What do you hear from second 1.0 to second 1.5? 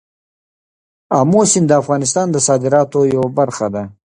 آمو